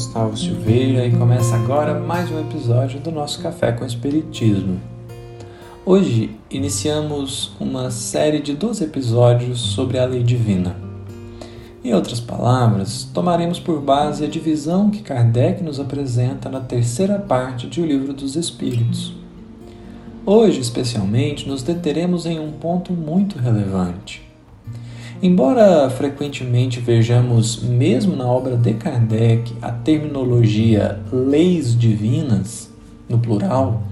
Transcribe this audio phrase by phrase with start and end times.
[0.00, 4.80] Gustavo Silveira e começa agora mais um episódio do nosso Café com Espiritismo.
[5.84, 10.74] Hoje iniciamos uma série de 12 episódios sobre a lei divina.
[11.84, 17.66] Em outras palavras, tomaremos por base a divisão que Kardec nos apresenta na terceira parte
[17.66, 19.12] de O Livro dos Espíritos.
[20.24, 24.29] Hoje, especialmente, nos deteremos em um ponto muito relevante
[25.22, 32.70] Embora frequentemente vejamos, mesmo na obra de Kardec, a terminologia leis divinas,
[33.06, 33.82] no plural,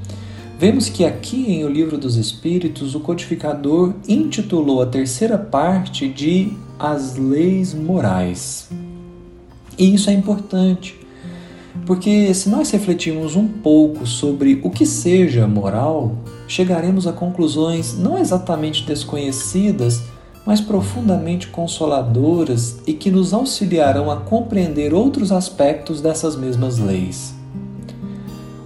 [0.59, 6.55] vemos que aqui em O Livro dos Espíritos o codificador intitulou a terceira parte de
[6.78, 8.70] As Leis Morais.
[9.77, 10.98] E isso é importante,
[11.84, 16.16] porque se nós refletirmos um pouco sobre o que seja moral,
[16.47, 20.03] chegaremos a conclusões não exatamente desconhecidas
[20.48, 27.34] mas profundamente consoladoras e que nos auxiliarão a compreender outros aspectos dessas mesmas leis.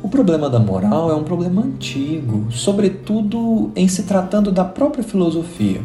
[0.00, 5.82] O problema da moral é um problema antigo, sobretudo em se tratando da própria filosofia.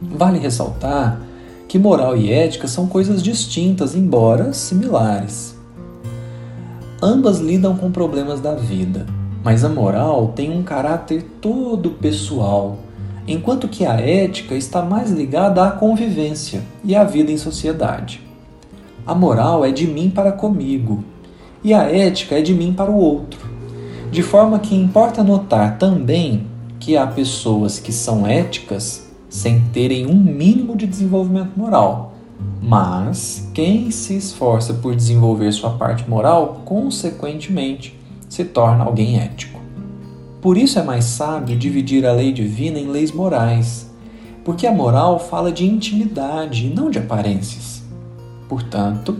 [0.00, 1.20] Vale ressaltar
[1.68, 5.54] que moral e ética são coisas distintas, embora similares.
[7.02, 9.04] Ambas lidam com problemas da vida,
[9.44, 12.78] mas a moral tem um caráter todo pessoal
[13.26, 18.20] enquanto que a ética está mais ligada à convivência e à vida em sociedade.
[19.06, 21.04] A moral é de mim para comigo
[21.62, 23.40] e a ética é de mim para o outro.
[24.10, 26.46] De forma que importa notar também
[26.78, 32.12] que há pessoas que são éticas sem terem um mínimo de desenvolvimento moral.
[32.60, 39.51] Mas quem se esforça por desenvolver sua parte moral, consequentemente, se torna alguém ético.
[40.42, 43.88] Por isso é mais sábio dividir a lei divina em leis morais,
[44.44, 47.80] porque a moral fala de intimidade e não de aparências.
[48.48, 49.18] Portanto,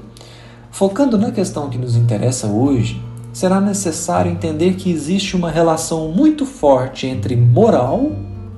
[0.72, 3.00] focando na questão que nos interessa hoje,
[3.32, 8.10] será necessário entender que existe uma relação muito forte entre moral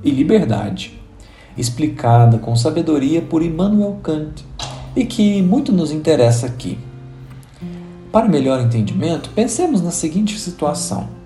[0.03, 0.99] e liberdade,
[1.55, 4.43] explicada com sabedoria por Immanuel Kant,
[4.95, 6.79] e que muito nos interessa aqui.
[8.11, 11.24] Para melhor entendimento, pensemos na seguinte situação.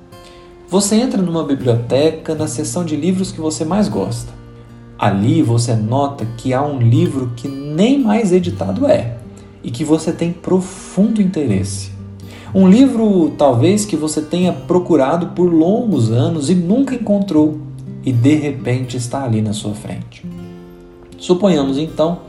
[0.69, 4.31] Você entra numa biblioteca na seção de livros que você mais gosta.
[5.00, 9.18] Ali você nota que há um livro que nem mais editado é
[9.63, 11.90] e que você tem profundo interesse.
[12.53, 17.58] Um livro, talvez, que você tenha procurado por longos anos e nunca encontrou
[18.06, 20.24] e de repente está ali na sua frente.
[21.18, 22.19] Suponhamos então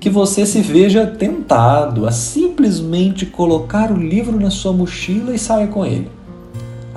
[0.00, 5.68] que você se veja tentado a simplesmente colocar o livro na sua mochila e sair
[5.68, 6.17] com ele.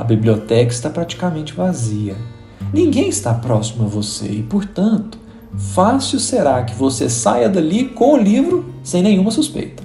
[0.02, 2.16] A biblioteca está praticamente vazia.
[2.74, 5.20] Ninguém está próximo a você e, portanto,
[5.56, 9.84] fácil será que você saia dali com o livro sem nenhuma suspeita.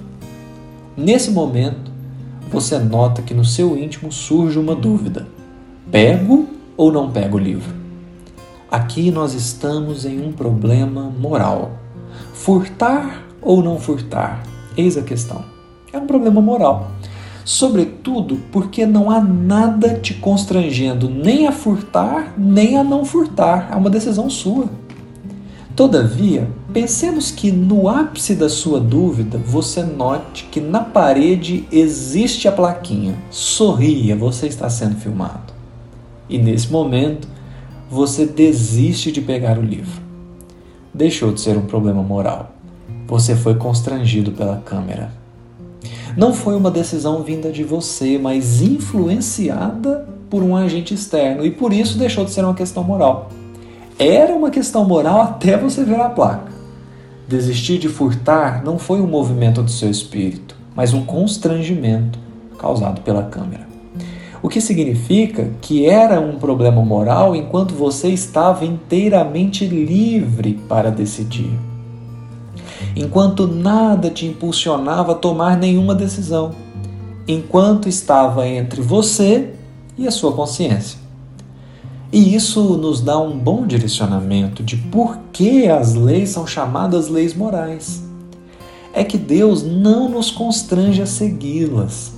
[0.97, 1.91] Nesse momento,
[2.49, 5.27] você nota que no seu íntimo surge uma dúvida:
[5.91, 7.75] pego ou não pego o livro?
[8.71, 11.73] Aqui nós estamos em um problema moral.
[12.33, 14.41] Furtar ou não furtar?
[14.75, 15.45] Eis a questão.
[15.93, 16.89] É um problema moral
[17.47, 23.69] sobretudo porque não há nada te constrangendo nem a furtar, nem a não furtar.
[23.71, 24.65] É uma decisão sua.
[25.73, 32.51] Todavia, pensemos que no ápice da sua dúvida você note que na parede existe a
[32.51, 35.53] plaquinha: sorria, você está sendo filmado.
[36.27, 37.29] E nesse momento,
[37.89, 40.01] você desiste de pegar o livro.
[40.93, 42.51] Deixou de ser um problema moral.
[43.07, 45.26] Você foi constrangido pela câmera.
[46.15, 51.71] Não foi uma decisão vinda de você, mas influenciada por um agente externo e por
[51.71, 53.29] isso deixou de ser uma questão moral.
[53.99, 56.51] Era uma questão moral até você ver a placa.
[57.27, 62.19] Desistir de furtar não foi um movimento do seu espírito, mas um constrangimento
[62.57, 63.67] causado pela câmera.
[64.41, 71.51] O que significa que era um problema moral enquanto você estava inteiramente livre para decidir
[72.97, 76.51] enquanto nada te impulsionava a tomar nenhuma decisão,
[77.27, 79.53] enquanto estava entre você
[79.97, 80.99] e a sua consciência.
[82.11, 87.33] E isso nos dá um bom direcionamento de por que as leis são chamadas leis
[87.33, 88.01] morais.
[88.93, 92.13] É que Deus não nos constrange a segui-las.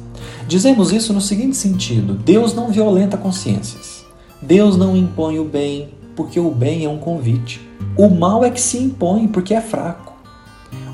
[0.47, 4.05] Dizemos isso no seguinte sentido: Deus não violenta consciências.
[4.41, 7.59] Deus não impõe o bem, porque o bem é um convite.
[7.97, 10.08] O mal é que se impõe, porque é fraco.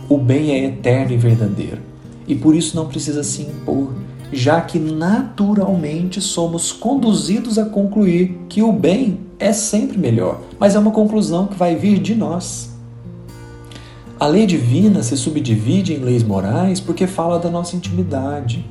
[0.07, 1.81] O bem é eterno e verdadeiro,
[2.27, 3.93] e por isso não precisa se impor,
[4.31, 10.79] já que naturalmente somos conduzidos a concluir que o bem é sempre melhor, mas é
[10.79, 12.69] uma conclusão que vai vir de nós.
[14.19, 18.65] A lei divina se subdivide em leis morais porque fala da nossa intimidade,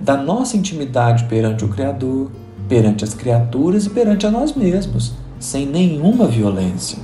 [0.00, 2.30] da nossa intimidade perante o Criador,
[2.68, 6.98] perante as criaturas e perante a nós mesmos, sem nenhuma violência.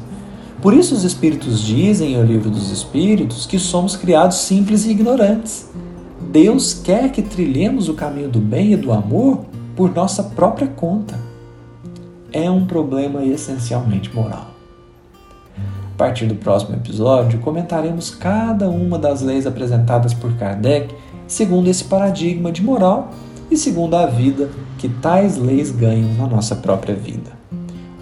[0.64, 5.68] Por isso, os Espíritos dizem no Livro dos Espíritos que somos criados simples e ignorantes.
[6.32, 9.44] Deus quer que trilhemos o caminho do bem e do amor
[9.76, 11.20] por nossa própria conta.
[12.32, 14.52] É um problema essencialmente moral.
[15.92, 20.94] A partir do próximo episódio, comentaremos cada uma das leis apresentadas por Kardec
[21.26, 23.10] segundo esse paradigma de moral
[23.50, 27.43] e segundo a vida que tais leis ganham na nossa própria vida.